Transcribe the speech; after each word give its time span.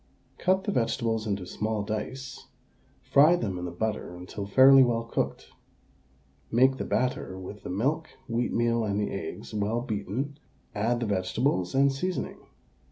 Cut 0.39 0.63
the 0.63 0.71
vegetables 0.71 1.27
into 1.27 1.45
small 1.45 1.83
dice; 1.83 2.47
fry 3.03 3.35
them 3.35 3.59
in 3.59 3.65
the 3.65 3.71
butter 3.71 4.15
until 4.15 4.47
fairly 4.47 4.81
well 4.81 5.03
cooked. 5.03 5.51
Make 6.49 6.77
the 6.77 6.85
batter 6.85 7.37
with 7.37 7.61
the 7.61 7.69
milk, 7.69 8.09
wheatmeal, 8.27 8.83
and 8.83 8.99
the 8.99 9.11
eggs 9.11 9.53
well 9.53 9.81
beaten; 9.81 10.39
add 10.73 11.01
the 11.01 11.05
vegetables 11.05 11.75
and 11.75 11.91
seasoning. 11.93 12.39